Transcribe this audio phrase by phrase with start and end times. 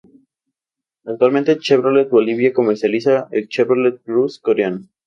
[1.05, 4.87] Actualmente Chevrolet Bolivia comercializa el Chevrolet Cruze Coreano.